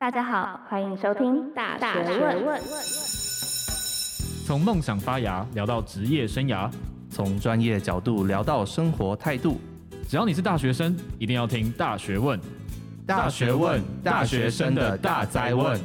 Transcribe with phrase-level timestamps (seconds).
[0.00, 2.58] 大家好，欢迎收听大学问。
[4.46, 6.70] 从梦想发芽聊到职业生涯，
[7.10, 9.60] 从专业角度聊到生活态度。
[10.08, 12.40] 只要你是大学生，一定要听大学问。
[13.06, 15.78] 大学问，大学生的大灾问。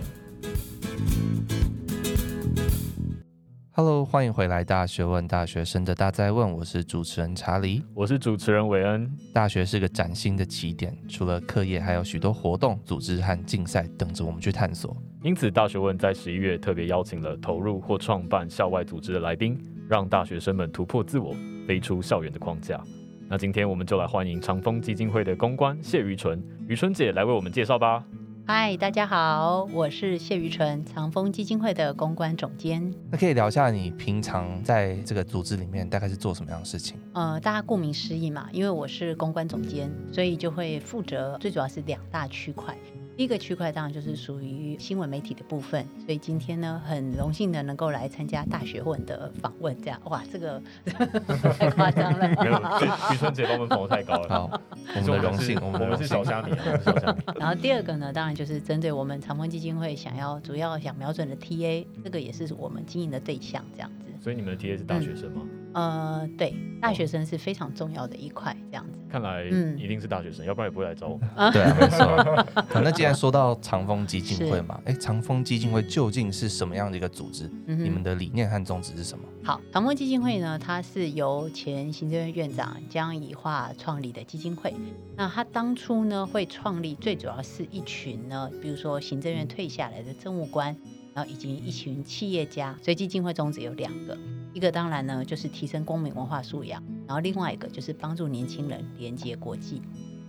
[3.77, 4.63] Hello，欢迎回来！
[4.63, 9.11] 大学问，大学生的大在问，我是主持人查理，我是主持人韦恩。
[9.33, 14.95] 大学是个崭新的起点，除了课业，还有许多活动、组织和竞赛等着我们去探索。
[15.23, 21.35] 因此，大学问在十一月特别邀请了投入或创办校外组织的来宾，让大学生们突破自我，
[21.67, 22.81] 飞出校园的框架。
[23.27, 28.05] 那今天我们就来欢迎长风基金会的公关谢于纯，于纯姐来为我们介绍吧。
[28.47, 32.93] 嗨，大家好，我是谢于纯，长风基金会的公关总监。
[33.09, 36.95] 那可以聊一下你平常在这个组织里面大概是做什么样的事情？
[37.13, 42.77] 呃，大家顾名思义嘛，因为我是公关总监，所以就会负责最主要是两大区块。
[43.17, 50.61] 第一个区块当然就是属于新闻媒体的部分，所以今天呢，很荣幸的能够来参加大学问的访问，这样哇，这个
[51.57, 52.27] 太夸张了。
[52.27, 54.29] 没有，于春姐把我们捧得太高了。
[54.29, 54.61] 好，
[54.95, 56.51] 我们的荣幸，我们我们是小虾米，
[56.83, 57.21] 小虾米。
[57.39, 64.05] 然后第二个呢，当然就是针对我们长风基金会想要主要想瞄准的 TA，这个也是我们经营的对象，这样子。
[64.21, 65.41] 所以你们的 TA 是大学生吗？
[65.43, 68.99] 嗯呃，对，大学生是非常重要的一块，这样子。
[69.11, 69.43] 看来，
[69.77, 71.19] 一定是大学生，嗯、要不然也不会来找我。
[71.51, 72.45] 对啊，没错。
[72.81, 77.51] 那既然说到长风基金会嘛，哎，长风基金会究竟是什么样的一个组织？
[77.67, 79.25] 嗯、你们的理念和宗旨是什么？
[79.43, 84.73] 好，长风基金会呢，它是由前行政院院长江宜樺创立的基金会。
[85.17, 90.73] 那他当初呢，会创立，最主要是一群呢，比如说行政院退下来的政务官，
[91.13, 92.73] 然后以及一群企业家。
[92.81, 94.17] 所以基金会宗旨有两个。
[94.55, 99.81] 一个当然呢，就是提升公民文化素养，然后另外一个就是帮助年轻人连接国际。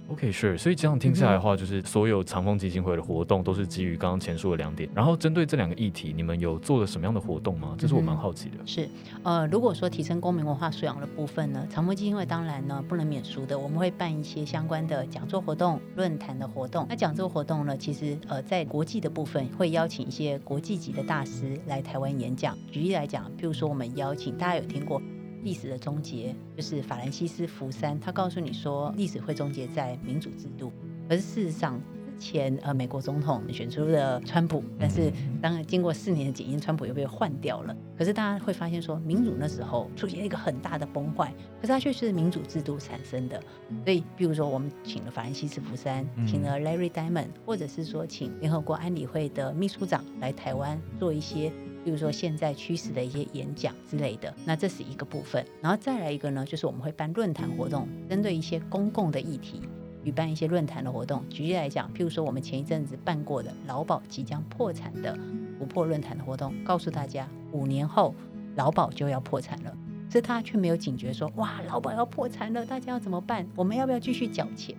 [0.08, 0.56] OK，sure。
[0.56, 4.88] 所以这样听下来的话，就是所有长风基金会的活动都是基于刚刚前述的两点。
[4.94, 7.74] 然后针对这两个议题，你们有做了什么样的活动吗？
[7.76, 8.56] 这是我蛮好奇的。
[8.64, 8.88] 是，
[9.24, 16.86] 呃，如果说提升公民文化素养的部分呢，长风基金会当然呢不能免俗的，我们会办一些相关的讲座活动、论坛的活动。
[16.88, 22.56] 那讲座活动呢，其实呃在国际的部分会邀请一些国际级的大师来台湾演讲。
[22.70, 25.02] 举例来讲，譬如说我们邀请大家有听过。
[25.46, 30.72] 历史的终结就是法兰西斯福山，他告诉你说历史会终结在民主制度。
[31.08, 37.76] 可是事实上，之前呃美国总统选出了川普，但是当经过四年的检验，川普又被换掉了。
[37.96, 43.40] 可是大家会发现说，民主那时候出现一个很大的崩坏，可是它却是民主制度产生的。
[43.84, 51.52] 所以，比如说我们请了法兰西斯福山，请了 Larry Diamond，或者是说请联合国安理会的秘书长来台湾做一些。
[51.86, 55.46] 比如说现在趋势的一些演讲之类的，那这是一个部分。
[55.62, 59.62] 然后再来一个呢，就是我们会办论坛活动，针对一些公共的议题，
[60.02, 61.22] 举办一些论坛的活动。
[61.28, 65.16] 举例来讲，譬如说我们前一阵子办过的劳保即将破产的
[65.60, 68.12] 不破论坛的活动，告诉大家五年后
[68.56, 69.72] 劳保就要破产了，
[70.10, 73.46] 是他却没有警觉说，哇，劳保要破产了，大家要怎么办？
[73.54, 74.76] 我们要不要继续缴钱？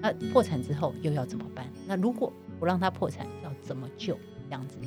[0.00, 1.66] 那破产之后又要怎么办？
[1.86, 4.16] 那如果不让他破产，要怎么救？
[4.48, 4.78] 这样子。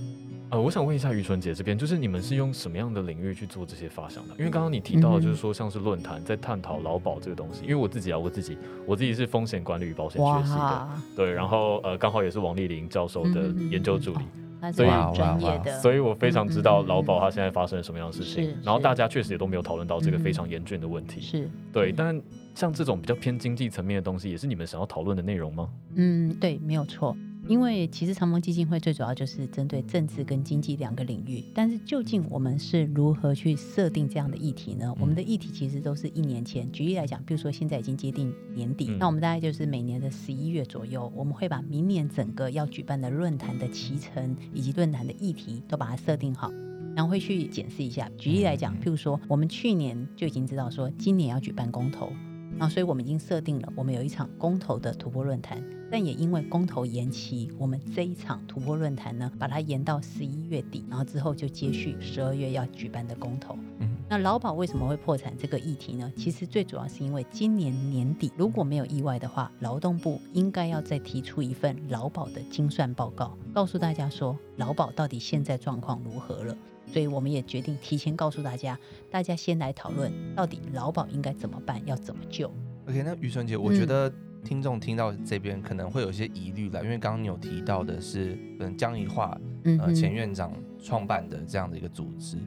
[0.52, 4.36] 呃，我想问一下于纯姐这边，就是你们是用什么样的领域去做这些发想的？
[4.38, 7.62] 因为刚刚你提到，就是说像是论坛在探讨劳保这个东西。
[7.64, 18.54] 因为我自己啊，我自己我自己是风险管理与保险学系的，对，然后呃，刚好也是王丽玲教授的研究助理，所以专业的，所以我非常知道劳保它现在发生了什么样的事情。
[18.62, 21.22] 然后大家确实也都没有讨论到这个非常严峻的问题。
[21.22, 22.22] 是对，但
[22.56, 25.70] 像这种比较偏经济层面的东西，也是你们想要讨论的内容吗？
[25.96, 27.16] 嗯，对，没有错。
[27.52, 34.96] 因为其实长风基金会最主要就是针对政治跟经济两个领域，但是究竟我们是如何去设定这样的议题呢？
[34.98, 46.50] 我们的议题其实都是一年前，举例来讲，比如说现在已经接近年底，那我们大概就是每年的十一月左右，我们会把明年整个要举办的论坛的期程以及论坛的议题都把它设定好，
[46.96, 48.10] 然后会去检视一下。
[48.18, 52.14] 举例来讲，譬如说我们去年就已经知道说今年要举办公投。
[52.58, 63.58] 然后，所以我们已经设定了，我们有一场公投的突破论坛，但也因为公投延期，我们这一场突破论坛呢，把它延到十一月底，然后之后就接续十二月要举办的公投。
[63.80, 66.12] 嗯，那劳保为什么会破产这个议题呢？
[66.16, 76.56] 其实最主要是因为今年年底如果没有意外的话，劳动部应该要再提出一份劳保的精算报告，告诉大家说劳保到底现在状况如何了。
[76.92, 78.78] 所以我们也决定提前告诉大家，
[79.10, 82.52] 大家先来讨论到底劳保应该怎么办，要怎么救。
[82.88, 84.12] OK，那于纯姐，我觉得
[84.44, 89.40] 听众听到这边可能会有一些疑虑了，嗯、因为刚刚你有提到的是，嗯，江宜桦
[89.80, 90.52] 呃前院长
[90.84, 92.38] 创办的这样的一个组织，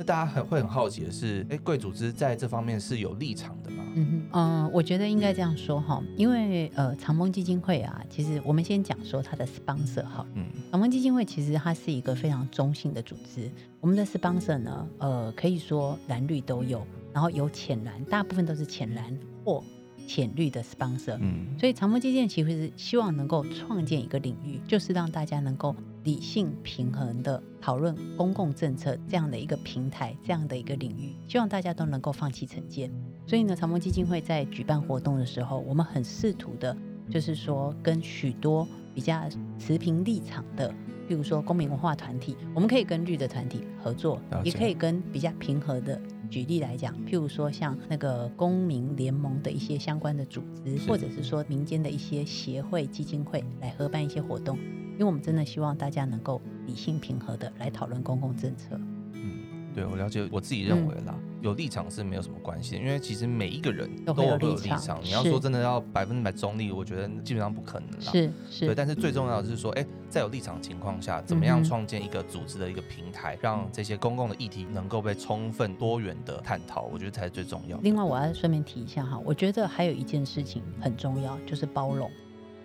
[0.00, 3.84] 那大家很会很好奇的是，哎，贵组织在这方面是有立场的吗？
[3.94, 16.82] 嗯哼，嗯、呃，我觉得应该这样说哈，因为呃，长风基金会啊，其实我们先讲说它的 sponsor 哈，嗯，长风基金会其实它是一个非常中性的组织，我们的 sponsor 呢，呃，可以说蓝绿都有，
[17.12, 19.14] 然后有浅蓝，大部分都是浅蓝
[19.44, 19.62] 或。
[20.10, 25.72] 浅绿的 sponsor，嗯，所以长风基建其实是希望能够创建一个领域，就是让大家能够
[26.02, 32.90] 理性平衡的讨论公共政策这样的一个平台，这样的一个领域，希望大家都能够放弃成见。
[33.24, 36.76] 所以呢，长风基金会在举办活动的时候，我们很试图的，
[37.08, 39.28] 就是说跟许多比较
[39.60, 40.74] 持平立场的，
[41.08, 46.00] 譬如说公民文化团体，我们可以跟绿的团体合作，也可以跟比较平和的。
[46.30, 54.56] 举例来讲，譬如说像那个公民联盟的一些相关的组织，或者是说民间的一些协会、基金会来合办一些活动，
[54.92, 58.78] 因为我们真的希望大家能够理性平和的来讨论公共政策。
[59.12, 61.14] 嗯，对，我了解，我自己认为啦。
[61.18, 65.00] 嗯有立场是没有什么关系的，因为其实每一个人都有立场。
[65.02, 68.12] 你要说真的要百分之百中立，我觉得基本上不可能啦。
[68.12, 68.66] 是是。
[68.66, 77.82] 对，但是最重要的是说，哎，在有立场情况下，怎么样创建一个组织的一个平台，让这些公共的议题能够被充分多元的探讨，我觉得才是最重要的。
[77.84, 82.10] 另外，我要顺便提一下哈，我觉得还有一件事情很重要，就是包容。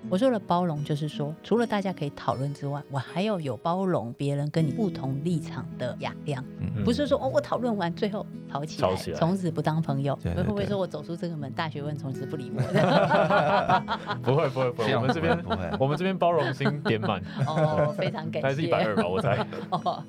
[0.09, 10.15] 我说的包容，就是说，除了大家可以讨论之外，我还要有包容别人跟你不同立场的雅量，嗯、不是说哦，我讨论完最后吵起来，从此不当朋友。
[10.35, 12.61] 会不会说我走出这个门，大学问从此不理我？
[14.21, 17.21] 不会不会不会，我们这边不会，我们这边包容心点满。
[17.47, 18.47] 哦，非常感 谢。
[18.47, 19.45] 还是一百二吧，我猜。
[19.71, 20.03] 哦，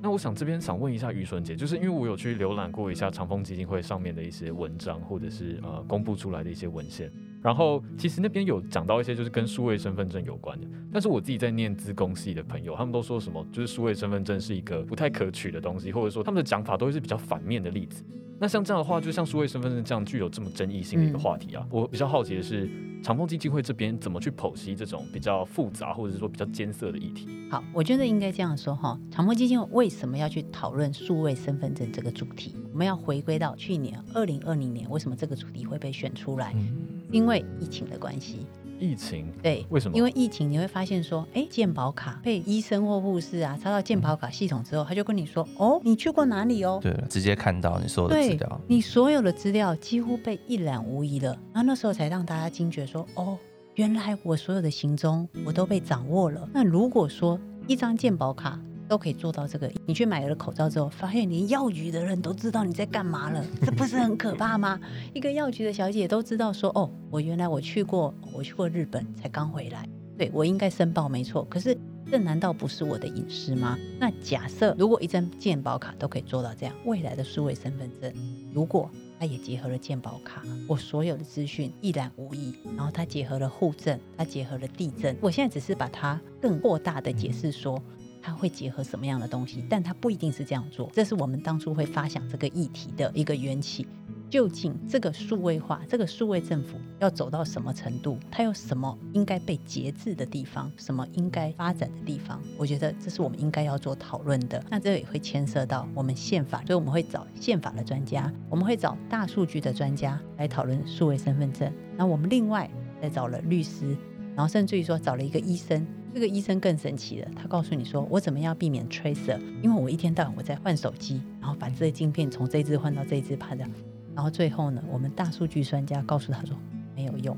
[0.00, 7.10] 那我想这边想问一下于纯姐，就是因为我有去浏览过一下长风基金会上面的一些文章，或者是呃公布出来的一些文献。
[7.42, 18.04] 然后其实那边有讲到一些就是跟数位身份证有关的，但是我自己在念资工系的朋友，他们都说什么就是数位身份证是一个不太可取的东西，或者说他们的讲法都会是比较反面的例子。
[18.40, 22.68] 那像这样的话，就像数位身份证这样具有这么争议性的一个话题啊，我比较好奇的是。
[23.02, 27.26] 长风基金会这边怎么去剖析这种比较复杂或者是说比较艰涩的议题？
[27.50, 29.00] 好，我觉得应该这样说哈。
[29.10, 32.54] 长风基金会为什么要去讨论数位身份证这个主题？
[32.70, 36.52] 我们要回归到去年二零二零年，为什么这个主题会被选出来？
[36.54, 36.76] 嗯、
[37.10, 38.46] 因为疫情的关系。
[38.80, 39.96] 疫情对，为什么？
[39.96, 46.80] 因为疫情你会发现说，哎，健保卡被医生或护士啊插到健保卡系统之后，他就跟你说，哦，你去过哪里哦？
[46.82, 51.32] 对，直接看到你所有的资料，你所有的资料几乎被一览无遗了。
[51.52, 53.38] 然后那时候才让大家惊觉说，哦。
[53.76, 56.46] 原来我所有的行踪我都被掌握了。
[56.52, 64.80] 那如果说一张健保卡都可以做到这个，你去买了口罩之后，发现连药局的人都知道你在干嘛了，这不是很可怕吗？
[65.14, 69.88] 一个药局的小姐都知道说，哦，我原来我去过，我去过日本才刚回来，
[70.18, 71.44] 对，我应该申报没错。
[71.44, 71.78] 可是
[72.10, 73.78] 这难道不是我的隐私吗？
[74.00, 78.12] 那假设如果一张健保卡都可以做到这样，未来的数位身份证，
[78.52, 78.90] 如果
[79.20, 82.56] 它也结合了健保卡，我所有的资讯一览无遗。
[82.76, 85.16] 然后它结合了户证，它结合了地震。
[85.20, 87.80] 我现在只是把它更扩大的解释说，
[88.22, 90.90] 它会结合什么样的东西，但它不一定是这样做。
[90.92, 93.86] 这是我们当初会发想这个议题的一个缘起。
[94.28, 98.16] 究竟这个数位化，这个数位政府要走到什么程度？
[98.30, 100.70] 它有什么应该被节制的地方？
[100.76, 102.40] 什么应该发展的地方？
[102.56, 104.64] 我觉得这是我们应该要做讨论的。
[104.70, 111.72] 那这也会牵涉到我们宪法，所以我们会找宪法的专家，我们会找大数据的专家来讨论数位身份证。
[111.96, 112.70] 那我们另外
[113.02, 113.96] 再找了律师，
[114.36, 115.84] 然后甚至于说找了一个医生。
[116.12, 119.38] 这个医生更神奇了，他告诉你说，我怎么样避免 tracer？
[119.62, 123.70] 因为我一天到晚我在换手机，然后把这些镜片从这只换到这只，怕这样。
[124.14, 126.56] 然后最后呢，我们大数据专家告诉他说
[126.96, 127.36] 没有用，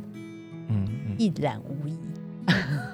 [0.69, 1.97] 嗯，嗯一览无遗。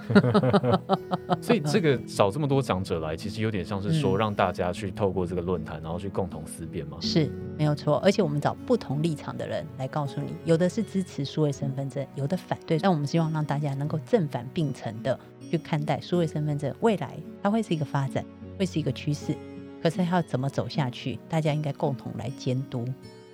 [1.40, 6.98] 所以这个 找这么多讲者来，其实有点像是说让大家去透过这个论坛，然后去共同思辨吗？
[7.00, 7.98] 是没有错。
[7.98, 12.78] 而且我们找不同立场的人来告诉你，有的是支持数位身份证，有的反对。
[12.78, 15.18] 但我们希望让大家能够正反并存的
[15.50, 18.24] 去看待数位身份证，未来它会是一个发展，
[18.58, 19.34] 会是一个趋势。
[19.82, 22.84] 可是它要怎么走下去，大家应该共同来监督。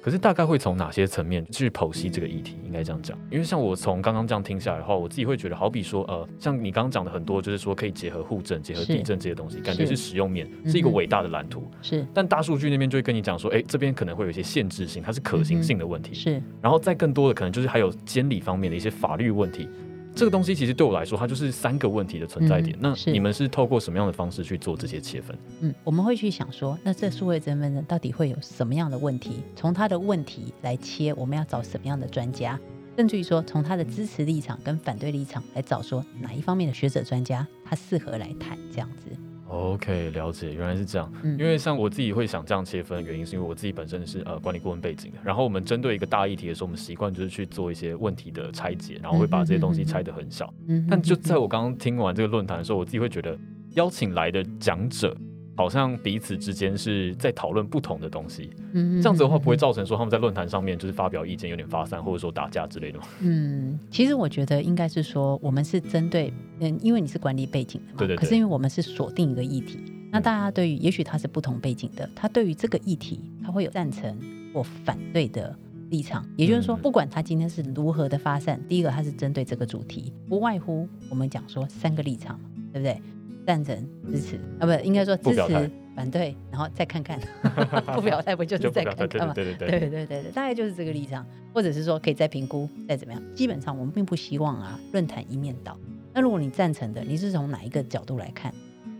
[0.04, 2.58] 可是大概会从哪些层面去剖析这个议题？
[2.62, 11.66] 应该这样讲，因为像我从刚刚这样听下来的话，我自己会觉得，好比说，呃，像你刚刚讲的很多，就是说可以结合户证、结合地震这些东西，感觉是使用面，是，是一个伟大的蓝图。
[11.80, 16.12] 是，但大数据那边就会跟你讲说，哎，这边可能会有一些限制性，它是可行性的问题。
[16.12, 19.66] 是，然后再更多的可能就是还有监理方面的一些法律问题。
[20.14, 22.76] 这个东西其实对我来说，它就是三个问题的存在点。
[22.80, 25.36] 嗯、那你们是透过什么样的方式去做这些切分？
[25.60, 29.42] 嗯，我们会去想说，那这数位身份证到底会有什么样的问题？
[29.56, 32.58] 从他的问题来切，我们要找什么样的专家？
[32.96, 39.10] 甚至于说，从他的支持立场跟反对立场来找说哪一方面的学者专家，他适合来谈这样子。
[39.46, 41.12] OK，了解，原来是这样。
[41.22, 45.18] 嗯，因为像我自己会想这样切分的原因，是因为我自己本身是呃管理顾问背景的。
[45.22, 50.52] 然后我们针对一个大议题的时候，我们习惯就是去做一些问题的拆解，然后会把这些东西拆得很小。
[50.68, 53.38] 嗯，但就在我刚刚听完这个论坛的时候，我自己会觉得
[53.74, 55.16] 邀请来的讲者
[55.56, 58.50] 好像彼此之间是在讨论不同的东西。
[58.72, 63.04] 嗯，这样子的话不会造成说他们在论坛上面就是发表意见有点发散，或者说打架之类的吗？
[63.20, 68.20] 嗯，其实我觉得应该是说我们是针对嗯，因为你是管理背景的嘛，对对对。
[68.20, 69.78] 可是因为我们是锁定一个议题。
[70.10, 74.16] 那大家对于，也许他是不同背景的，他对于这个议题，他会有赞成
[74.52, 75.52] 或反对的
[75.90, 76.24] 立场。
[76.36, 82.38] 也就是说，不管他今天是如何的发散，第一个他是针对这个主题，不外乎我们讲说三个立场，
[82.72, 83.02] 对不对？
[83.46, 83.76] 赞成、
[84.10, 87.18] 支持啊，不，应该说支持、反对，然后再看看，
[87.94, 89.34] 不表态不就是再看看吗？
[89.34, 93.22] 对 对对对对对对，大概就是这个立场，或者是说可以再评估，再怎么样。
[93.34, 95.78] 基本上我们并不希望啊论坛一面倒。
[96.12, 98.52] 那如果你赞成的，你是从哪一个角度来看？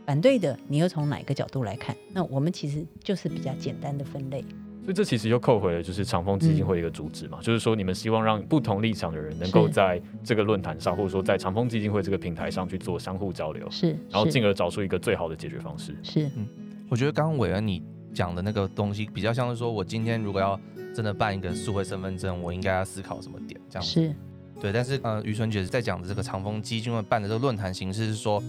[0.07, 1.97] 反对的，你又从哪个角度来看？
[2.13, 4.45] 那我们其实就是比较简单的分类。
[4.85, 15.97] 所以这其实又扣回了，就是长风基金会的一个主旨嘛，嗯、就是说你们希望让不同立场的人能够在这个论坛上，或者说在长风基金会这个平台上去做相互交流，是，然后进而找出一个最好的解决方式。
[16.03, 16.47] 是，嗯，
[16.91, 20.61] 我觉得刚刚伟恩你讲的那个东西，比较像是说我今天如果要
[20.95, 23.59] 真的办一个数位身份证，我应该要思考什么点？
[23.71, 24.15] 这样子是，
[24.61, 24.71] 对。
[24.71, 28.43] 但是呃，于春姐在讲的这个长风基金会办的这个论坛形式是说。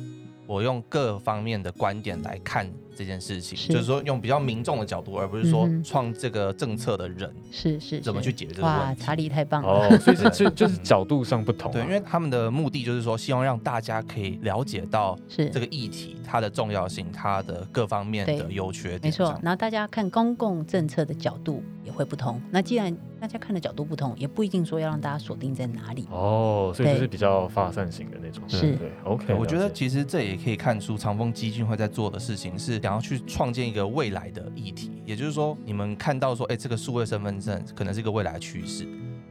[0.48, 9.02] 我用各方面的观点来看这件事情，是就是说用比较民众的角度，而不是说创这个政策的人是是怎么去解决这个问题。
[9.02, 9.70] 哇，查理太棒了！
[9.70, 11.74] 哦，所以是就就是角度上不同，啊。
[11.74, 19.02] 对，因为他们的目的就是说，希望让大家可以了解到是这个议题它的重要性，它的各方面的优缺点。
[19.04, 22.42] 没错，然后大家看公共政策的角度也会不同。
[22.52, 26.08] 那既然大家看的角度不同，也不一定说要让大家锁定在哪里。
[26.12, 28.44] 哦，所以就是比较发散型的那种。
[28.48, 29.34] 是，对，OK。
[29.34, 38.88] 我觉得其实这也可以看出长风基金会在做的事情是想要去创建一个未来的议题，也就是说，你们看到说，哎，这个数位身份证可能是一个未来的趋势。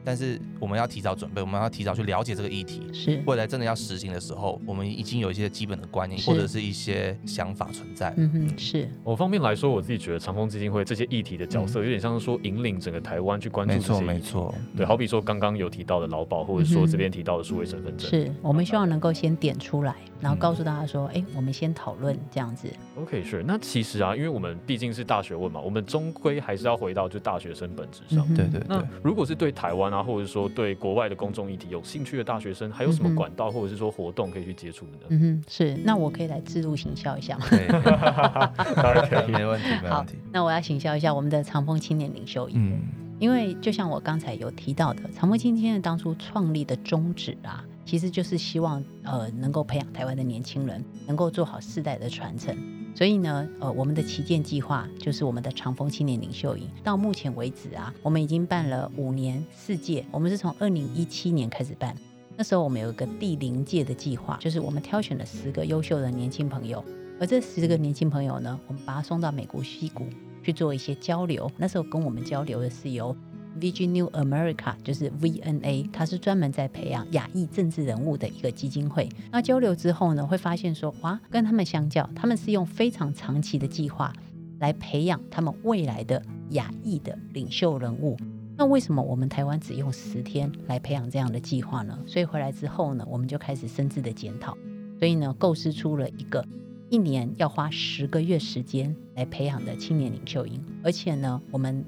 [0.06, 8.12] 但是我们要提早准备，我们要提早去了解这个议题，是未来真的要实行的时候，我们已经有一些基本的观念或者是一些想法存在。
[8.16, 8.88] 嗯哼，是。
[9.04, 14.00] 我方面来说，我自己觉得长风基金会这些议题的角色，有点像是说引领整个台湾去关注这些。
[14.00, 14.54] 没错，没错。
[14.76, 19.94] 对，好比说刚刚有提到的劳保，或者说这边提到的数位身份证，是我们希望能够先点出来，
[20.24, 22.66] 然后告诉大家说，哎，我们先讨论这样子。
[22.96, 23.44] OK，是。
[23.46, 28.26] 那其实啊，因为我们毕竟是大学问嘛，我们终归还是要回到就大学生本质上。
[28.34, 28.58] 对对。
[28.66, 35.06] 那如果是对台湾啊，或者说对国外的公众议题有兴趣的大学生，还有什么管道或者是说活动可以去接触的呢？
[35.10, 37.44] 嗯哼，是，那我可以来自入行销一下吗？
[37.50, 37.66] 对，
[38.82, 40.16] 当然可以，没问题，没问题。
[40.32, 42.80] 那我要行销一下我们的长风青年领袖营，嗯，
[43.18, 52.56] 因为就像我刚才有提到的，长风青年当初创立的宗旨啊，其实就是希望呃能够培养台湾的年轻人，能够做好世代的传承。
[52.96, 56.68] 所以呢，呃，我们的旗舰计划就是我们的长风青年领袖营。
[56.84, 60.04] 到目前为止啊，我们已经办了五年四届。
[60.12, 61.96] 我们是从二零一七年开始办，
[62.36, 66.84] 那时候我们有一个第零届的计划，就是我们挑选了十个优秀的年轻朋友，
[67.18, 70.06] 而这十个年轻朋友呢，我们把他送到美国西谷
[70.44, 71.50] 去做一些交流。
[71.56, 73.16] 那时候跟我们交流的是由
[73.60, 79.08] Vision New America，就是 VNA，它是专门在培养亚裔政治人物的一个基金会。
[79.30, 84.12] 那交流之后呢，会发现说，哇，跟他们相较，他们是用非常长期的计划
[84.58, 88.16] 来培养他们未来的亚裔的领袖人物。
[88.56, 91.98] 那为什么我们台湾只用十天来培养这样的计划呢？
[92.06, 94.56] 所以回来之后呢，我们就开始深自的检讨，
[94.98, 96.46] 所以呢，构思出了一个
[96.88, 101.84] 一年要花十个月时间来培养的青年领袖营，而且呢，我们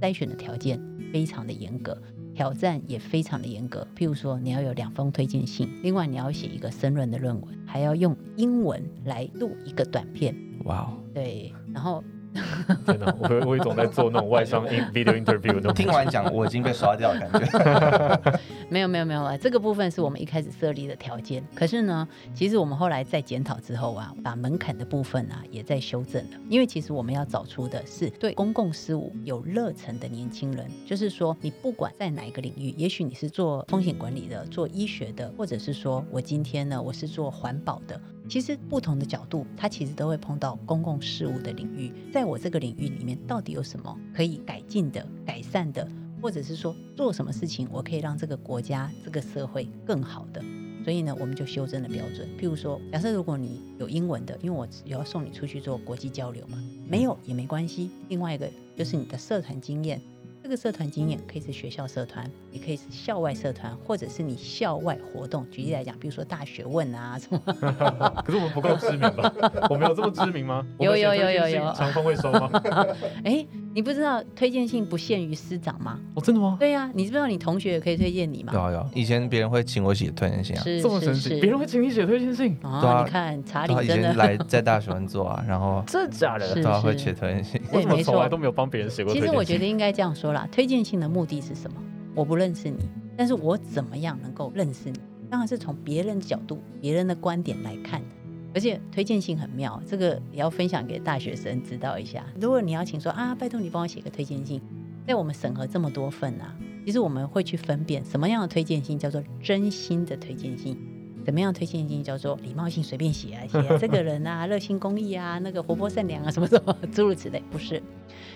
[0.00, 0.80] 筛选的条件。
[1.12, 2.00] 非常的严格，
[2.36, 3.84] 挑战也非常的严格。
[3.96, 10.32] 譬如说，你要有两封推荐信，另外你要写一个申论的论文，还要用英文来录一个短片。
[10.66, 12.04] 哇哦，对，然后。
[12.86, 15.74] 真的，我我总在做那种外商 video interview 那种。
[15.74, 18.38] 听完讲，我已经被刷掉了感觉。
[18.70, 21.44] 没有没有没有啊，这个部分是我们一开始设立的条件。
[21.54, 26.36] 可是呢，其实我们后来在检讨之后啊，把门槛的部分啊也在修正了。
[26.48, 38.00] 因为其实我们要找出的是对公共事务有热忱的年轻人，就是说你不管在哪一个领域，也许你是做风险管理的、做医学的，或者是说我今天呢我是做环保的。
[38.30, 41.92] 其实不同的角度，它其实都会碰到公共事务的领域。
[42.12, 45.84] 在我这个领域里面，到底有什么可以改进的、改善的，
[46.22, 50.40] 或者是说做什么事情，我可以让这个国家、这个社会更好的？
[50.84, 52.28] 所以呢，我们就修正了标准。
[52.38, 56.56] 譬如说，假设如果你有英文的，因为我有要送你出去做国际交流嘛，
[56.86, 57.90] 没有也没关系。
[58.08, 60.00] 另外一个就是你的社团经验。
[60.50, 65.48] 这这个社团经验可以是学校社团，也可以是校外社团，或者是你校外活动。
[65.48, 67.40] 举例来讲，比如说大学问啊什么。
[68.26, 69.32] 可是我们不够知名吧？
[69.70, 70.66] 我们有这么知名吗？
[70.80, 71.72] 有有有有有。
[71.74, 72.50] 长风会收吗？
[73.22, 75.98] 哎，你不知道推荐信不限于师长吗？
[76.14, 76.56] 哦，真的吗？
[76.58, 78.52] 对呀、啊，你知不知道你同学也可以推荐你吗？
[78.52, 82.80] 有有，以前别人会请我写推荐信啊，是这么神奇，别人会请你写推荐信啊？
[82.80, 86.52] 对啊，你看查理真的来 在大学问做啊，然后 真的假的？
[86.54, 87.60] 对啊，会写推荐信。
[87.72, 89.14] 为什么从来都没有帮别人写过？
[89.14, 91.76] 其实我觉得应该这样说啦，推荐信的目的是什么？
[92.14, 92.76] 我不认识你，
[93.16, 94.98] 但是我怎么样能够认识你？
[95.30, 98.02] 当然是从别人的角度、别人的观点来看。
[98.52, 102.24] 而且推荐信很妙，这个也要分享给大学生知道一下。
[102.40, 104.60] 如果你要请说啊，拜托你帮我写个推荐信，
[105.06, 106.54] 在我们审核这么多份啊，
[106.84, 110.76] 其实我们会去分辨什么样的推荐信叫做真心的推荐信，
[111.24, 117.82] 怎么样推荐信叫做礼貌性随便写啊，写这个人啊热心公益啊，那个活泼善良啊，什么什么 诸如此类，不是。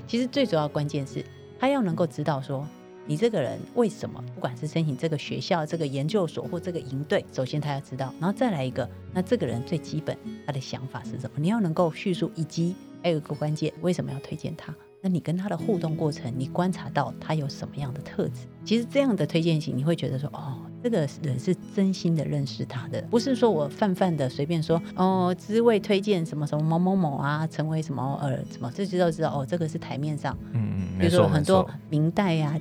[0.06, 1.24] 其实最主要关键是
[1.58, 2.66] 他要能够知道说。
[3.06, 11.36] 你这个人为什么不管是申请这个学校、这个研究所或这个营队，首先他要知道，然后再来一个，那这个人最基本他的想法是什么？
[11.36, 14.74] 你要能够叙述，以及还有一个关键，为什么要推荐他？
[15.02, 18.46] 那你跟他的互动过程，你观察到他有什么样的特质？
[18.64, 32.60] 其实这样的推荐型，你会觉得说，哦，这个人是真心的认识他的，不是说我泛泛的随便说，哦，滋味推荐什么什么某某某啊，成为什么呃什么，这就都知道哦，这个是台面上，嗯嗯，比如说很多明代呀、啊。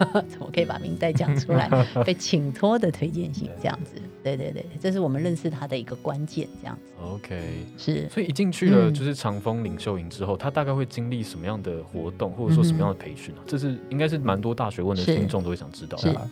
[0.30, 1.68] 怎么可以把明代讲出来？
[2.06, 6.92] 被请托的推荐信这样子，对对对，这是我们认识他的一个关键，这样子。
[7.04, 8.08] OK，是。
[8.08, 13.44] 所以一进去了就是长风领袖营之后，嗯、他大概会经历什么样的活动，或者说什么样的培训呢、啊？
[13.44, 16.28] 嗯、这是应该是蛮多大学问的听众都会想知道的。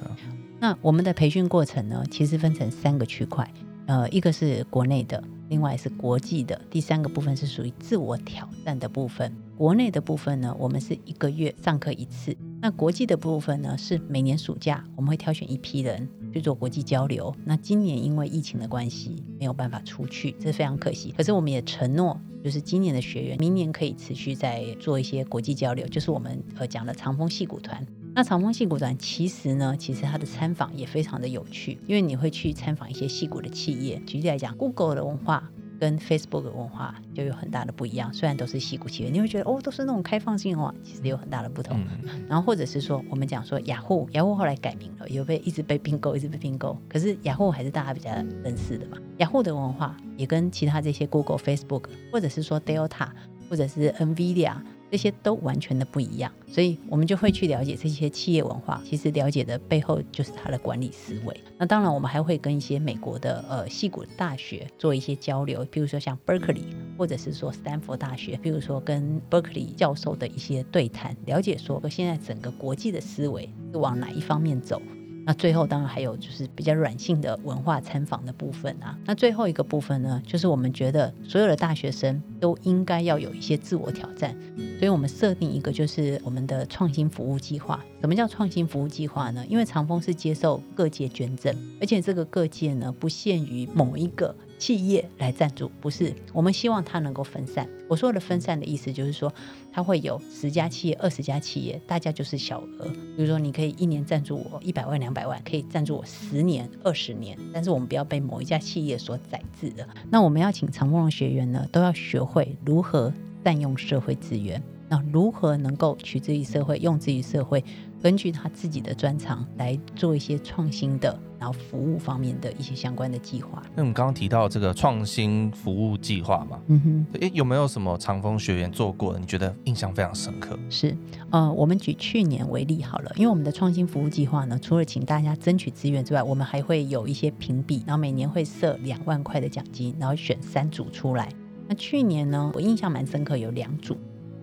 [0.60, 3.48] 那我们的培训过程呢，其实分成三个区块，
[3.86, 9.32] 呃，一个是国内的，另外是国际的，第三个部分是属于自我挑战的部分。
[9.56, 12.36] 国内的部分呢，我们是一个月上课一次。
[12.60, 17.32] 那国际的部分呢，是每年暑假我们会挑选一批人去做国际交流。
[17.44, 21.14] 那今年因为疫情的关系，没有办法出去，这是非常可惜。
[21.16, 25.86] 可是我们也承诺，就是今年的学员，明年可以持续在做一些国际交流。
[25.86, 27.86] 就是我们呃讲的长风戏骨团。
[28.18, 33.96] 那长风矽谷展其实呢，其实它的参访也非常的有趣，因为你会去参访一些矽谷的企业。
[34.04, 35.48] 举例来讲，Google 的文化。
[35.78, 41.78] 跟 Facebook 的文化就有很大的不一样，虽然都是矽谷企业，你会觉得哦，都是那种开放性的话，其实有很大的不同。
[42.02, 48.10] 嗯、 然后或者是说，我们讲说雅虎，雅虎后来改名了，有被一直被并购，一直被并购，可是雅虎还是大家比较
[48.42, 48.98] 认识的嘛。
[49.18, 53.06] 雅虎的文化也跟其他这些 Google、Facebook，或者是说 Delta，
[53.48, 54.56] 或者是 NVIDIA。
[54.90, 58.80] 这些都完全的不一样，所以我们就会去了解这些企业文化。
[58.84, 61.40] 其实了解的背后就是它的管理思维。
[61.58, 74.80] 那当然，我们还会跟一些美国的呃矽谷大学做一些交流，比如说像 Berkeley，或者是说斯坦福大学，比如说跟 Berkeley 教授的一些对谈，了解说现在整个国际的思维是往哪一方面走。
[75.28, 78.98] 那最后当然还有就是比较软性的文化参访的部分啊。
[79.04, 84.34] 那最后一个部分呢，就是我们觉得所有的大学生都应该要有一些自我挑战，
[84.78, 87.84] 所以我们设定一个就是我们的创新服务计划。
[88.00, 89.44] 什么叫创新服务计划呢？
[89.50, 94.34] 因为长风是接受各界捐赠，而且这个各界呢不限于某一个。
[94.58, 97.68] 企业来赞助，不是，我们希望它能够分散。
[97.86, 99.32] 我说的分散的意思就是说，
[99.78, 102.84] 它会有十家企业、二十家企业，大家就是小额。
[103.16, 109.88] 比如说，你可以一年赞助我一百万、两百万，可以赞助我十年、二十年，但是我们不要被某一家企业所宰制的。
[110.10, 113.14] 那我们要请常梦龙学员呢，都要学会如何
[113.44, 117.62] 善用社会资源，那如何能够取之于社会，用之于社会。
[118.02, 123.62] 根据他自己的专长来做一些创新的，然后服务方面的一些相关的计划。
[123.74, 129.18] 那我们刚刚提到这个创新服务计划嘛，嗯哼，诶，有没有什么长风学员做过的？
[129.18, 130.58] 你觉得印象非常深刻？
[130.70, 130.96] 是，
[131.30, 141.28] 呃，我们举去年为例好了，因为我们的创新服务计划呢，除了请大家争取资源之外，我们还会有一些评比，然后每年会设两万块的奖金，然后选三组出来。
[141.66, 143.96] 那去年呢，我印象蛮深刻，有两组。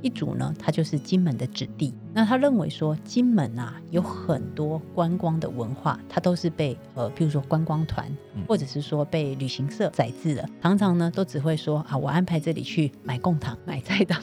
[0.06, 1.92] 一组呢，他就是金门的子弟。
[2.14, 8.08] 那他认为说，金门啊有很多观光的文化，他都是被呃，譬如说观光团，
[8.48, 10.48] 或者是说被旅行社宰制了。
[10.62, 14.16] 常常呢，都只会说啊，我安排这里去买贡糖、买菜刀。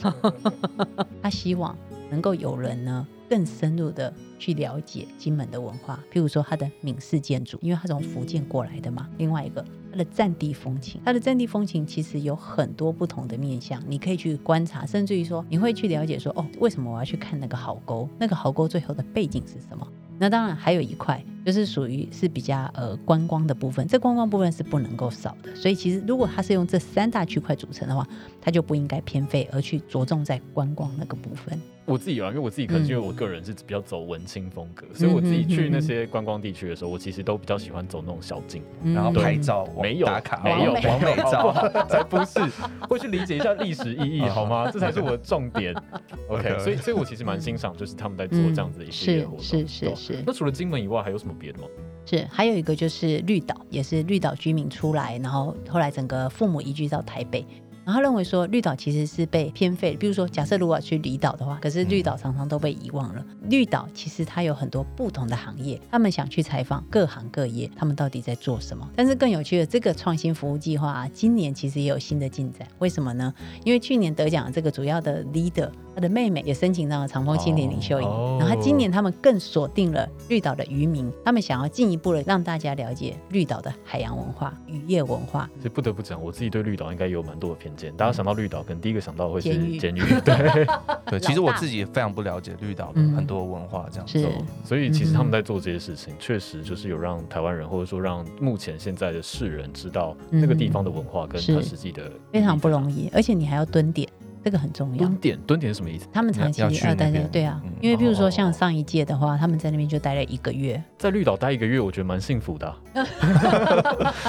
[1.21, 1.77] 他希望
[2.09, 3.05] 能够有人呢。
[3.33, 9.09] 更深入的去了解金门的文化，譬如说它的闽式建筑，因为它从福建过来的嘛。
[9.17, 18.07] 另外一个，它的战地风情，它的战地风情其实有很多不同的面向，你可以去观察，甚至于说你会去了解说，哦，为什么我要去看那个壕沟？
[18.19, 19.87] 那个壕沟最后的背景是什么？
[20.23, 21.21] 那当然还有一块。
[21.45, 25.53] 就是属于是比较呃观光的部分，这观光部分是不能够少的。
[25.53, 28.07] 所以其实如果它是用这三大区块组成的话，
[28.39, 31.59] 它就不应该偏废，而去着重在观光那个部分。
[31.83, 41.53] 我自己啊，因为我自己可能因为我个人是比较走文青风格，嗯、所以我自己去那些观光地区的时候，我其实都比较喜欢走那种小径，嗯、然后拍照、没有打卡、没有完美照，
[41.89, 42.39] 才不是
[42.87, 44.71] 会去理解一下历史意义好吗？
[44.71, 45.75] 这才是我的重点。
[46.29, 49.43] OK，所以所以我其实蛮欣赏，就是他们在做这样子的一系列活动。
[49.43, 50.23] 是是是是。
[50.25, 51.65] 那除了金门以外，还有什么别的吗？
[52.05, 57.45] 是，还有一个就是绿岛，也是绿岛居民出来，然后后来整个父母移居到台北。
[57.85, 63.25] 然后他认为说绿岛其实是被偏废，比如说假设如果去离岛的话，可是绿岛常常都被遗忘了。
[63.41, 68.89] 嗯、绿岛其实它有很多不同的行业，他们想去采访各行各业，他们到底在做什么。
[68.95, 72.67] 但是更有趣的，这个创新服务计划啊，今年其实也有新的进展。
[72.79, 73.33] 为什么呢？
[73.63, 85.49] 因为去年得奖的这个主要的 leader，他的妹妹也申请到了长风青年领袖营，哦、然后他今年他们更锁定了绿岛的渔民，他们想要进一步的让大家了解绿岛的海洋文化、渔业文化。
[85.59, 90.01] 所以不得不讲，我自己对绿岛应该有蛮多的偏大家想到绿岛，可能第一个想到会是监狱。
[90.23, 90.67] 对。
[91.05, 94.27] 对，其实我自己也非常不了解绿岛的很多文化，这样子。
[94.63, 104.07] 所以其实他们在做这些事情，确实就是有让台湾人，或者说让目前现在的世人知道那个地方的文化跟它实际的非常不容易，而且你还要蹲点。
[104.43, 104.97] 这个很重要。
[104.97, 106.07] 蹲点，蹲点是什么意思？
[106.11, 110.81] 他们长期要待在，对啊，因为比如说像上一届的话，他们在那边就待了一个月。
[110.97, 112.75] 在绿岛待一个月，我觉得蛮幸福的。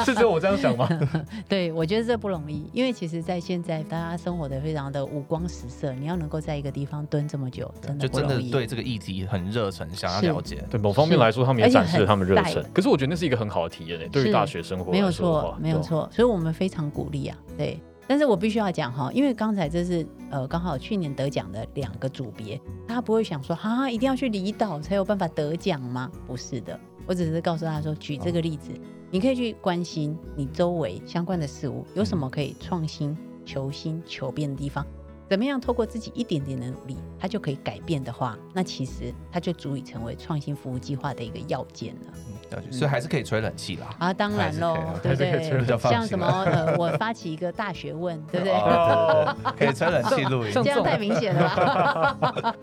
[0.04, 0.88] 是只有我这样想吗？
[1.48, 8.08] 对，我觉得这不容易，因为其实，在现在大家生活的非常的五光十色，你要能够在一个地方蹲这么久，真的。
[8.08, 10.62] 就真的对这个议题很热忱，想要了解。
[10.70, 12.64] 对某方面来说，他们也展示了他们热忱。
[12.72, 16.08] 可是我觉得那是一个很好的体验诶，对于大学生活没有错，没有错。
[16.12, 17.80] 所以我们非常鼓励啊，对。
[18.06, 26.10] 但是我必须要讲哈，因为刚才这是呃刚好去年得奖的两个组别，大家不会想说哈，一定要去离岛才有办法得奖吗？
[26.26, 28.70] 不是的，我只是告诉他说，举这个例子，
[29.10, 34.84] 你可以去关心你周围相关的事物，有什么可以创新、求新、求变的地方。
[35.28, 42.12] 怎么样透过自己一点点的努力，它就可以改变的话，那其实它就足以成为创新服务计划的一个要件了。
[42.56, 43.94] 嗯，所以还是可以吹冷气啦。
[43.98, 45.76] 啊，当然喽，对不对？
[45.78, 48.52] 像什么呃，我发起一个大学问，对不对？
[49.58, 51.42] 可以吹冷气录音， 这样太明显了
[52.14, 52.54] 吧？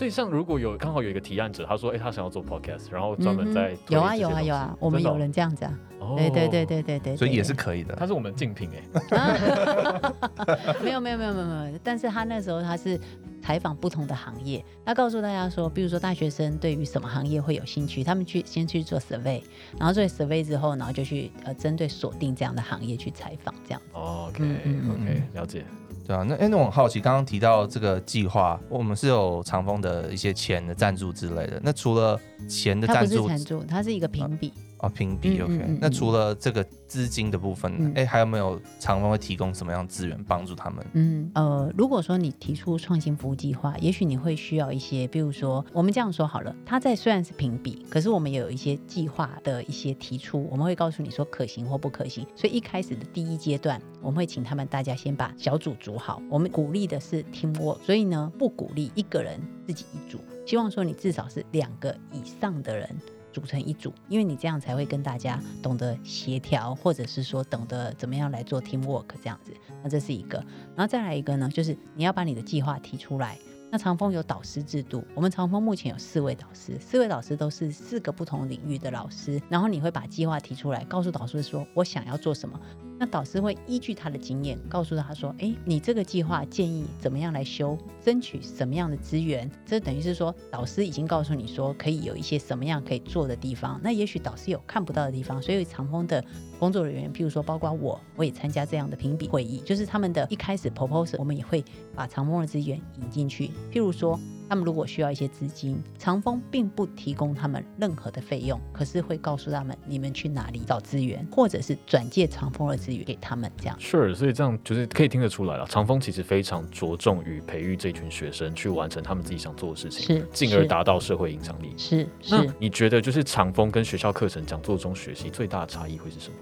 [0.00, 5.78] 所以，像如果有刚好有一个提案者，他说：“哎，他想要做 podcast，然后专门在有啊有啊有啊，我们有人这样子啊。”
[6.16, 7.94] 对对对对对对，所以也是可以的。
[7.94, 8.70] 他是我们竞品
[9.10, 10.00] 哎，
[10.82, 12.98] 没有没有没有没有没有，但是他那时候他是
[13.42, 19.42] 采访不同的行业，他告诉大家说，比如说大学生对于什么行业会有兴趣，他们去先去做 survey，
[19.78, 23.88] 然后做 survey 之后，然后就去呃针对锁定这样的行业去采访这样子。
[23.92, 25.62] OK OK，了解。
[26.10, 31.60] 对啊，那哎，那我很好奇，刚刚提到这个计划，我们是有长风的一些钱的赞助之类的。
[31.62, 34.52] 那除了钱的赞助，它不是赞助，它是一个评比。
[34.82, 35.78] 哦，评比 OK。
[35.80, 37.92] 那除了这个资金的部分呢？
[37.94, 40.84] 哎、嗯，还有没有长方会提供什么样资源帮助他们？
[40.94, 52.26] 嗯呃，如果说你提出创新服务计划，也许你会需要一些，比如说我们这样说好了，它在虽然是评比，可是我们也有一些计划的一些提出，我们会告诉你说可行或不可行。
[52.34, 56.22] 所以一开始的第一阶段，我们会请他们大家先把小组组好。
[56.30, 62.88] 我们鼓励的是 teamwork，所以呢不鼓励一个人自己一组，希望说你至少是两个以上的人。
[63.32, 69.52] 组成一组，因为你这样才会跟大家懂得协调，或者是说懂得怎么样来做 teamwork 这样子。
[69.82, 70.38] 那这是一个，
[70.76, 73.38] 然后再来一个呢，就是你要把你的计划提出来。
[73.72, 79.40] 那长风有导师制度，我们长风目前有四位导师，四位导师都是四个不同领域的老师。
[79.48, 82.60] 然后你会把计划提出来，告诉导师说我想要做什么。
[83.02, 89.50] 那导师会依据他的经验，告诉他说：“哎，你这个计划建议怎么样来修，争取什么样的资源？
[89.64, 93.80] 这等于是说，导师已经告诉你说，可以有一些什么样可以做的地方。
[93.82, 96.22] 那也许导师有看不到的地方，所以长风的
[96.58, 113.76] 工作人员，譬如说包括我，我也参加这样的评比会议，就是他们的一开始 proposal，我们也会把长风的资源引进去，譬如说。”他们如果需要一些资金，长风并不提供他们任何的费用，可是会告诉他们你们去哪里找资源，或者是转借长风的资源给他们这样。
[113.78, 121.72] 是，所以这样就是可以听得出来了，长风其实非常着重于培育这群学生去完成他们自己想做的事情，是，进而达到社会影响力。
[121.76, 122.52] 是，是。
[122.58, 126.34] 你觉得就是长风跟学校课程讲座中学习最大的差异会是什么？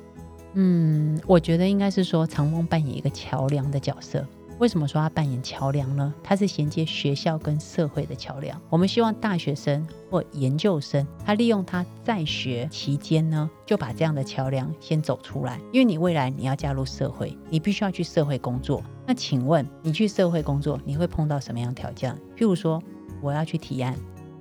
[0.55, 4.27] 嗯，我觉得应该是说长风扮演一个桥梁的角色。
[4.59, 6.13] 为什么说他扮演桥梁呢？
[6.23, 8.61] 他是衔接学校跟社会的桥梁。
[8.69, 15.61] 我们希望大学生或研究生，他利用他在学期间呢，就把这样的桥梁先走出来。
[15.73, 18.83] 因为你未来你要加入社会，你必须要去社会工作。
[19.07, 22.13] 那请问你去社会工作，你会碰到什么样的条件？
[22.37, 22.83] 譬如说，
[23.23, 23.95] 我要去提案。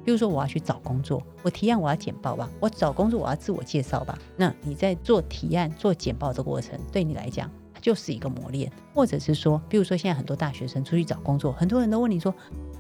[0.04, 4.18] 比如说我要去找工作，我提案我要简报吧，我找工作我要自我介绍吧。
[4.38, 7.52] 那你在做提案、做简报的过程，对你来讲
[7.88, 12.36] 就是一个磨练，或者是说，比如说现在很多大学生出去找工作，很多人都问你说。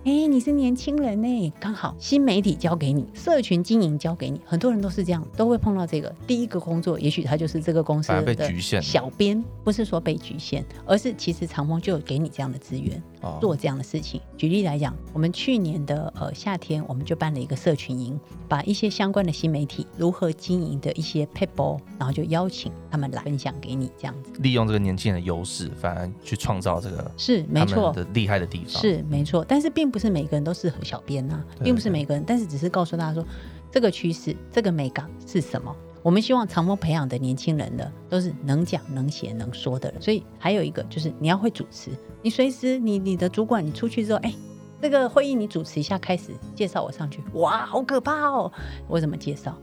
[0.05, 13.01] 哎、欸，你是年轻人呢，刚好新媒体交给你，社群经营交给你，很多人都是这样，都会碰到这个第一个工作，也许他就是这个公司的小编，不是说被局限，而是其实长风就有给你这样的资源。
[13.41, 24.31] 做这样的事情，举例来讲，我们去年的呃夏天，我们就办了一个社群营，把一些相关的新媒体如何经营的一些 people，，然后就邀请他们来分享给你，这样子。
[24.39, 29.43] 利用这个年轻人的优势，反而去创造这个是没错的厉害的地方，是没错。
[29.45, 33.25] 但是并不是每个人都适合小编啊，并不是每个人，但是只是告诉大家说，
[33.71, 35.75] 这个趋势，这个美感是什么。
[36.03, 40.01] 我们希望长风培养的年轻人呢，都是能讲、能写、能说的人。
[40.01, 44.33] 所以还有一个就是你要会主持，你随时你你的主管你出去之后，哎，
[44.81, 48.49] 这个会议你主持一下，开始介绍我上去，哇，好可怕哦！
[48.87, 49.57] 我怎么介绍？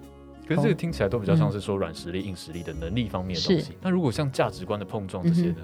[0.46, 3.78] 可是这个听起来都比较像是说软实力、硬实力的能力方面的东西。
[3.80, 5.62] 那、嗯、如果像价值观的碰撞这些的，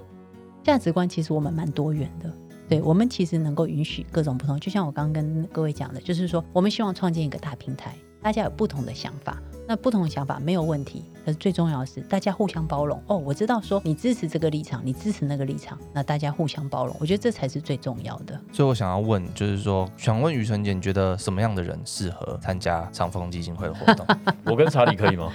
[0.63, 2.33] 价值观其实我们蛮多元的。
[2.71, 4.59] 对，我们其实能够允许各种不同。
[4.61, 9.43] 就像我刚刚跟各位讲的，就是说我们希望创建一个大平台，大家有不同的想法。
[9.67, 13.01] 那不同的想法没有问题，可是最重要的是大家互相包容。
[13.07, 18.41] 哦，我知道说你支持这个立场，你支持那个立场，那大家互相包容，我觉得这才是最重要的。
[18.53, 24.07] 所以我想要问，就是说想问于纯姐，你觉得什么样的人适合参加长风基金会的活动？
[24.47, 25.33] 我跟查理可以吗？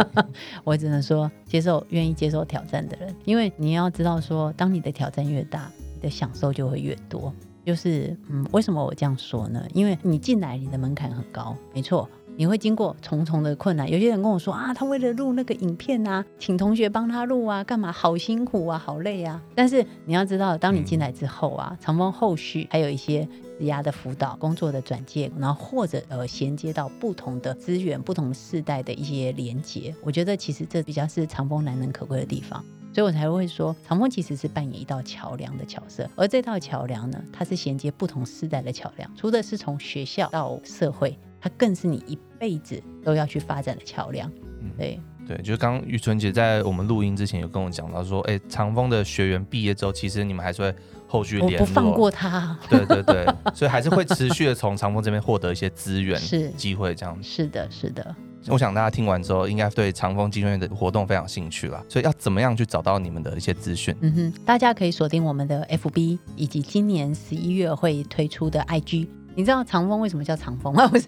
[0.64, 7.32] 我只能说接受愿意接受挑战的人，因为你要知道说，当你的挑战越大，你的享受就会越多。
[7.64, 9.64] 就是嗯，为什么我这样说呢？
[9.74, 12.08] 因为你进来，你的门槛很高，没错。
[12.36, 13.90] 你会经过重重的困难。
[13.90, 17.92] 有些人跟我说啊，他为了录那个影片啊，请同学帮他录啊，干嘛？
[17.92, 19.42] 好辛苦啊，好累啊。
[19.54, 29.94] 但是你要知道，当你进来之后啊，长风后续还有一些职涯的辅导、工作的转介，然后或者呃衔接到不同的资源、不同世代的一些连接。
[30.02, 36.08] 我觉得其实这比较是长风难能可贵的地方，所以我才会说，长风其实是扮演一道桥梁的角色。
[36.16, 41.18] 而这道桥梁呢，它是衔接不同时代的桥梁，除了是从学校到社会。
[41.42, 44.30] 它更是你一辈子都要去发展的桥梁。
[44.76, 50.74] 对、嗯、对，就是刚刚于纯姐在我们录音之前有跟我讲到说，哎，长风的学员毕业之后，其实你们还是会
[51.08, 52.58] 后续联络，我不放过他。
[52.68, 57.22] 对对对，所以还是会持续的从长风这边获得一些资源、 是机会这样子。
[57.26, 58.14] 是的，是的。
[58.48, 61.82] 我想大家听完之后，应该对长风基金会的活动非常兴趣了。
[61.88, 63.94] 所以要怎么样去找到你们的一些资讯？
[64.00, 69.08] 嗯哼，大家可以锁定我们的 FB，以及今年十一月会推出的 IG。
[69.36, 70.88] 你知道长风为什么叫长风吗？
[70.88, 71.06] 不是，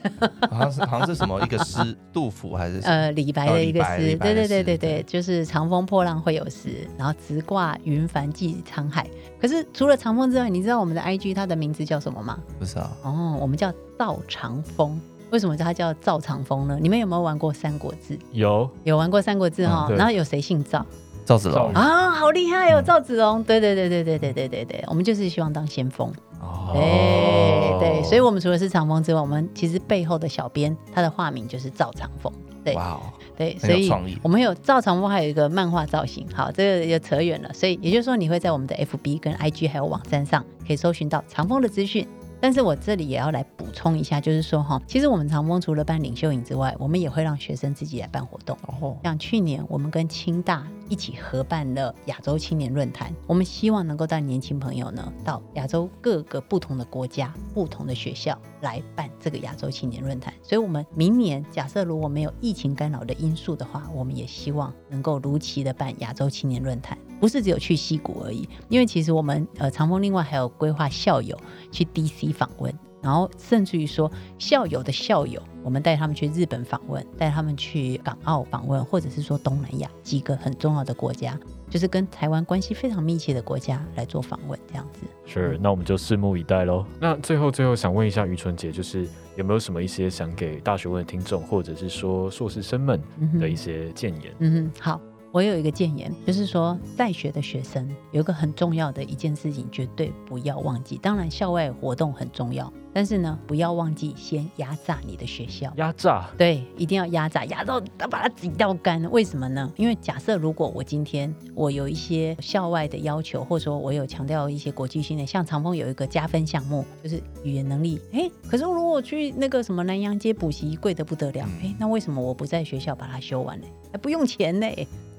[0.48, 3.96] 好像是好像是什么一个诗，杜甫还是呃李白的一个诗？
[3.96, 9.04] 对、哦、对对对对，对就是长风破浪会有时，然后直挂云帆济沧海。
[9.40, 12.38] 可是除了长风之外，你知道我们的 IG 它的名字叫什么吗？
[12.60, 14.98] 不知道哦，我们叫赵长风。
[15.32, 16.78] 为什么它叫赵长风呢？
[16.78, 18.14] 你们有没有玩过《三国志》？
[18.32, 19.96] 有，有玩过《三国志》哈、嗯？
[19.96, 20.84] 然后有谁姓赵？
[21.24, 23.42] 赵子龙啊，好厉害哦，赵子龙。
[23.44, 26.12] 对对对对对对对对对，我们就是希望当先锋。
[26.40, 32.30] 哦，对对，所以我们除了是长风之外，我们其实背后的小编他的化名就是赵长风。
[32.62, 33.00] 对，哇哦，
[33.34, 33.90] 对，所以
[34.22, 36.26] 我们有赵长风，还有一个漫画造型。
[36.34, 37.50] 好，这个也扯远了。
[37.54, 42.06] 所以也就是说，你会在我们的 FB 跟 IG 还有网站上可以搜寻到长风的资讯。
[42.42, 48.58] 但是我这里也要来补充一下，就是说哈，其实我们长风除了办领袖营之外，我们也会让学生自己来办活动。
[48.66, 60.34] 哦，像去年我们跟清大一起合办了亚洲青年论坛，我们希望能够带年轻朋友呢到亚洲各个不同的国家、不同的学校来办这个亚洲青年论坛。
[60.42, 66.98] 所以，我们明年假设如果没有疫情干扰的因素的话，我们也希望能够如期的办亚洲青年论坛。
[67.22, 71.38] 不是只有去西谷而已，因为其实我们呃长风另外还有规划校友
[71.70, 81.38] 去 DC 访问，然后甚至于说校友的校友，我们带他们去日本访问，带他们去港澳访问，或者是说东南亚几个很重要的国家，
[81.70, 85.02] 就是跟台湾关系非常密切的国家来做访问，这样子。
[85.24, 86.84] 是，那我们就拭目以待喽。
[86.98, 89.06] 那最后最后想问一下于纯姐，就是
[89.36, 93.00] 有没有什么一些想给大学问的听众，或者是说硕士生们
[93.38, 94.34] 的一些建言？
[94.40, 95.00] 嗯哼，好。
[95.32, 100.98] 我有一个建言，就是说在学的学生有一个很重要的一件事情，绝对不要忘记。
[100.98, 102.70] 当然，校外活动很重要。
[102.92, 105.72] 但是呢，不要忘记先压榨你的学校。
[105.76, 106.28] 压榨？
[106.36, 109.02] 对，一定要压榨，压到把它挤到干。
[109.10, 109.72] 为什么呢？
[109.76, 118.00] 因为假设如果我今天我有一些校外的要求，或者说我有强调一些国际性的，像长风有一个加分项目，就是语言能力。
[118.12, 121.48] 哎，可是如果我去那个什么南洋街补习，贵的不得了。
[121.62, 123.66] 哎，那为什么我不在学校把它修完呢？
[123.90, 124.66] 还不用钱呢？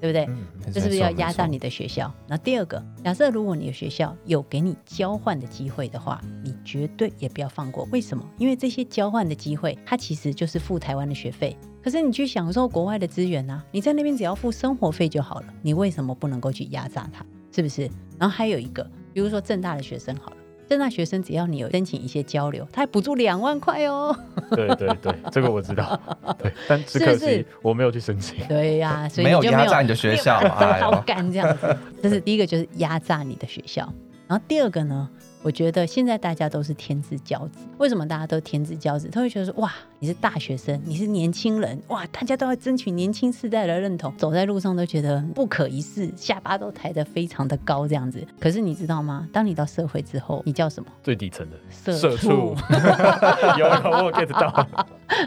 [0.02, 0.26] 对不对？
[0.26, 2.14] 嗯、这是不是要压榨你的学校？
[2.28, 7.88] 那第二个，假设如果你的学校有给你交换的机会的话，你绝对也不要放过。
[7.92, 8.24] 为什么？
[8.38, 11.58] 因为这些交换的机会，它其实就是付台湾的学费。
[11.84, 15.48] 可是你去享受国外的资源啊，你在那边只要付生活费就好了。
[15.62, 17.26] 你为什么不能够去压榨它？
[17.52, 17.90] 是不是？
[18.18, 20.38] 然后还有一个，比如说正大的学生好了。
[20.66, 24.16] 正大学生只要你有申请一些交流，他还补助两万块哦。
[24.52, 26.00] 对对对，这个我知道。
[26.40, 28.48] 对，但只可惜我没有去申请。
[28.48, 30.40] 对呀、啊，所以没有压榨你的学校，
[30.80, 31.78] 好干这样子。
[32.02, 33.82] 这是第一个，就是压榨你的学校。
[34.26, 35.08] 然后第二个呢？
[35.44, 39.10] 我觉得现在大家都是天之骄子，为什么大家都天之骄子？
[39.10, 48.26] 他会觉得说，哇，你是大学生，你是年轻人，哇，大家都要争取年轻世代的认同，走在路上都觉得不可一世，下巴都抬得非常的高，这样子。
[48.40, 49.28] 可是你知道吗？
[49.34, 50.90] 当你到社会之后，你叫什么？
[51.04, 52.30] 最底层的社畜。
[53.60, 54.68] 有有，我有 get 到。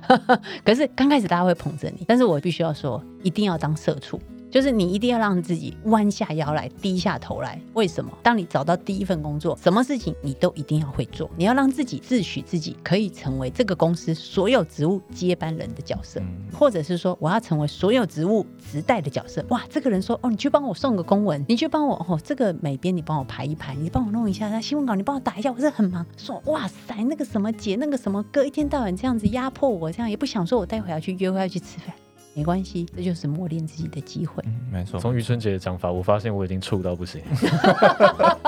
[0.64, 4.18] 可是刚开始大家会捧着你，但是我必须要说，一定要当社畜。
[4.56, 7.60] 就是你一定要让自己弯下腰来，低下头来。
[7.74, 8.10] 为什么？
[8.22, 11.30] 当你找到第一份工作，什么事情你都一定要会做。
[11.36, 16.22] 你要让自己自诩自己可以成为这个公司所有职务接班人的角色，
[16.58, 19.44] 或者是说我要成为所有职务直代的角色。
[19.50, 26.06] 哇，这个人说哦，你去帮我送个公文，你去帮我哦，这个美编你帮我排一排，你帮我弄一下那新闻稿，你帮我打一下，我是很忙。
[26.16, 31.94] 说哇塞，那个什么姐，那个什么哥，一天到晚这样子压迫我，这样也不想说我待会要去约会要去吃饭。
[32.36, 34.42] 没关系，这就是磨练自己的机会。
[34.46, 35.00] 嗯，没错。
[35.00, 37.22] 从于春姐的讲法，我发现我已经触到不行。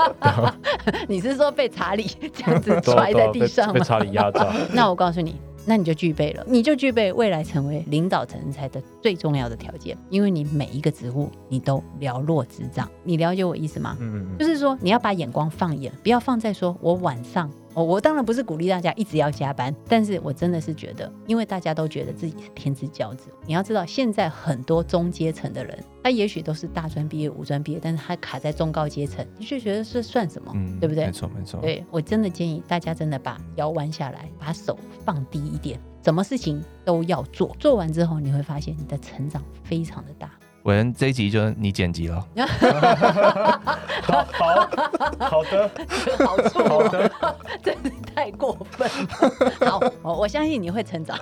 [1.09, 3.73] 你是说被查理这样子摔在地上吗？
[3.73, 4.53] 被查理压榨。
[4.71, 12.87] 那我告诉你，那你就具备了，你就具备未来成为领导人才的最重要的条件，因为你每一个职务你都了若指掌。
[13.03, 13.97] 你了解我意思吗？
[13.99, 14.37] 嗯嗯。
[14.37, 17.49] 就是说，你要把眼光放远，不要放在说我晚上。
[17.75, 23.29] 哦，我当然不是鼓励大家一直要加班，但是我真的是觉得，因为大家都觉得自己是天之骄子。
[23.45, 30.51] 你要知道，现在很多中阶层的人，他也许都是大专毕业、五专毕业，但是他卡在中高阶层，你就觉得这算什么？
[30.55, 31.05] 嗯，对不对？
[31.05, 31.59] 没错，没错。
[31.61, 40.31] 对，我真的建议大家真的把腰弯下来，把手放低一点，什么事情都要做，做完之后你会发现你的成长非常的大。
[40.63, 42.25] 伟恩，这一集就是你剪辑了。
[44.03, 44.69] 好好
[45.19, 45.71] 好的，
[46.25, 47.11] 好处好的，
[47.61, 49.69] 真是太过分了。
[49.69, 51.17] 好，我我相信你会成长。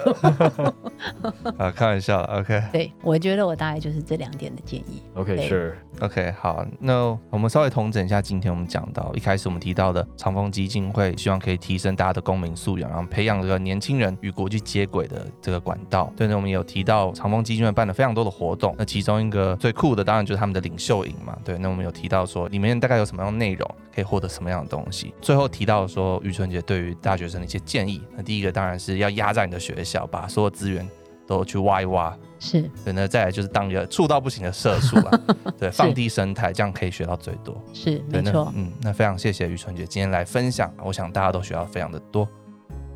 [1.58, 2.62] 啊，开玩笑，OK。
[2.72, 5.04] 对，我觉得我大概就是这两点的建议。
[5.16, 5.74] OK，Sure。
[6.00, 16.12] OK，好，那我们稍微统整一下，今天我们讲到一开始我们提到的长风基金会，希望可以提升大家的公民素养，然后培养这个年轻人与国际接轨的这个管道。
[16.16, 21.38] 对，那我们有提到长风基金会办了非常多的活动，那其中一个最酷的当然就是他们的领袖营嘛。
[21.44, 25.14] 对，那我们有提到说里面大概有什么样的内容，可以获得什么样的东西。
[25.22, 30.88] 最后提到说于春姐对于大学生的一些建议，那第一个当然是要压在你的学校，把所有资源
[31.28, 32.18] 都去挖一挖。
[32.40, 35.20] 是对，那再来就是当一个触到不行的社畜啊，
[35.58, 37.60] 对，放低生态，这样可以学到最多。
[37.74, 38.54] 是，对，没错。
[38.56, 42.28] 嗯，那非常谢谢于春姐今天来分享，我想大家都学到非常的多。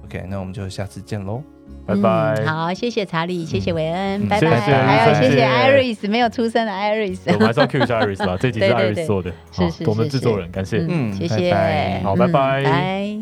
[0.06, 1.42] OK，那我们就下次见喽。
[1.86, 2.48] 拜拜、嗯。
[2.48, 4.60] 好，谢谢查理，谢谢韦恩，嗯、拜拜。
[4.60, 7.18] 还有谢谢 Iris，没有出生的 Iris。
[7.28, 13.18] 我们还是要 cue 一下 Iris 吧，这集是 Iris 做的，是我们制作人，感谢，嗯，谢谢，拜拜好，拜拜，拜。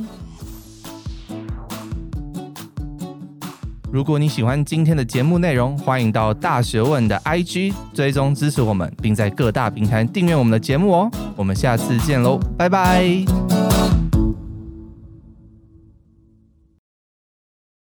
[3.91, 11.11] 如果你喜欢今天的节目内容，欢迎到大学问的 IG 追踪支持我们，并在各大平台订阅我们的节目哦。
[11.35, 13.78] 我们下次见喽，拜拜。